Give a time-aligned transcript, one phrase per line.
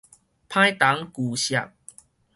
[0.49, 1.73] 歹銅舊錫